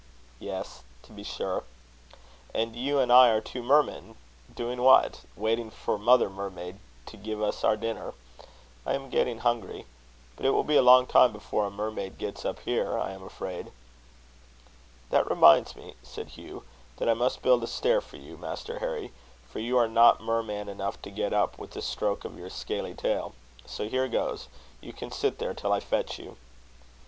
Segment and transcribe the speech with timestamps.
[0.39, 1.63] "Yes, to be sure."
[2.55, 4.15] "And you and I are two mermen
[4.51, 5.21] doing what?
[5.35, 8.15] Waiting for mother mermaid to give us our dinner.
[8.83, 9.85] I am getting hungry.
[10.35, 13.21] But it will be a long time before a mermaid gets up here, I am
[13.21, 13.71] afraid."
[15.11, 16.63] "That reminds me," said Hugh,
[16.97, 19.13] "that I must build a stair for you, Master Harry;
[19.47, 22.95] for you are not merman enough to get up with a stroke of your scaly
[22.95, 23.35] tail.
[23.67, 24.47] So here goes.
[24.81, 26.37] You can sit there till I fetch you."